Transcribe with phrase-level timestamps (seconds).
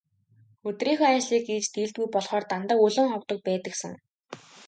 [0.67, 3.93] Өдрийнхөө ажлыг хийж дийлдэггүй болохоор дандаа өлөн ховдог байдагсан.